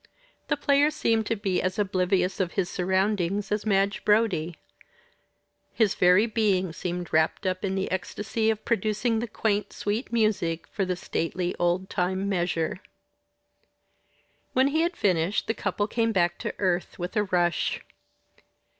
[0.47, 4.55] The player seemed to be as oblivious of his surroundings as Madge Brodie
[5.75, 10.65] his very being seemed wrapped up in the ecstasy of producing the quaint, sweet music
[10.65, 12.79] for the stately old time measure.
[14.53, 17.79] When he had finished, the couple came back to earth, with a rush.